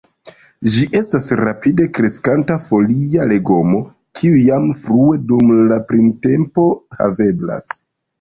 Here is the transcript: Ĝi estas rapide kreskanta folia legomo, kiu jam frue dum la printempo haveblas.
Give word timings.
Ĝi 0.75 0.83
estas 0.99 1.25
rapide 1.39 1.83
kreskanta 1.97 2.55
folia 2.63 3.27
legomo, 3.31 3.81
kiu 4.21 4.39
jam 4.45 4.65
frue 4.87 5.19
dum 5.33 5.53
la 5.73 5.79
printempo 5.93 6.67
haveblas. 7.03 7.69